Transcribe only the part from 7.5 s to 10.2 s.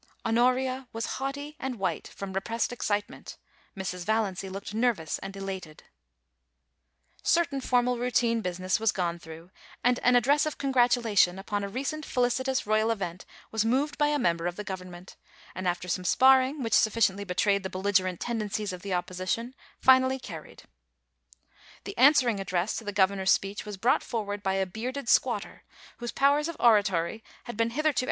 formal routine business was gone through, and an